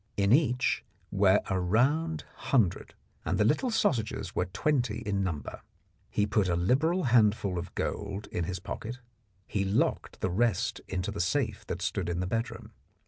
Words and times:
In 0.17 0.33
each 0.33 0.83
were 1.11 1.41
a 1.47 1.59
round 1.59 2.23
hundred, 2.49 2.95
and 3.23 3.37
the 3.37 3.45
little 3.45 3.69
sausages 3.69 4.33
were 4.33 4.47
twenty 4.47 5.01
in 5.05 5.23
number. 5.23 5.61
He 6.09 6.25
put 6.25 6.49
a 6.49 6.55
liberal 6.55 7.03
handful 7.03 7.59
of 7.59 7.75
gold 7.75 8.25
in 8.31 8.45
his 8.45 8.57
pocket; 8.57 8.97
he 9.45 9.63
locked 9.63 10.19
the 10.19 10.31
rest 10.31 10.81
into 10.87 11.11
the 11.11 11.21
safe 11.21 11.67
that 11.67 11.83
stood 11.83 12.09
in 12.09 12.19
the 12.19 12.25
bedroom. 12.25 12.71